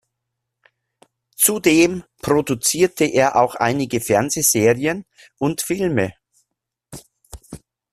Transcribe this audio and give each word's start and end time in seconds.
Zudem 1.35 2.03
produzierte 2.23 3.05
er 3.05 3.35
auch 3.35 3.53
einige 3.53 4.01
Fernsehserien 4.01 5.05
und 5.37 5.61
-filme. 5.61 6.13